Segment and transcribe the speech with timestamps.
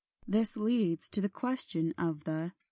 [0.27, 2.53] This leads to the question of the 36.